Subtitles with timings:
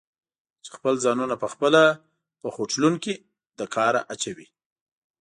[0.63, 1.83] چې خپل ځانونه پخپله
[2.41, 3.13] په خوټلون کې
[3.59, 4.47] له کاره اچوي؟